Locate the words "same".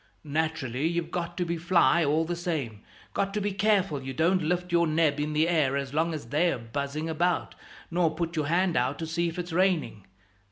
2.35-2.81